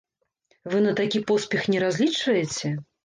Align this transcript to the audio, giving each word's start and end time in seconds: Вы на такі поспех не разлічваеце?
Вы 0.71 0.79
на 0.85 0.93
такі 0.99 1.21
поспех 1.31 1.67
не 1.75 1.79
разлічваеце? 1.85 2.73